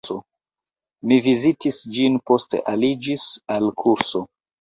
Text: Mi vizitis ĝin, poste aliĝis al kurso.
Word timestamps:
Mi 1.09 1.19
vizitis 1.25 1.81
ĝin, 1.97 2.15
poste 2.29 2.61
aliĝis 2.73 3.27
al 3.57 3.69
kurso. 3.83 4.23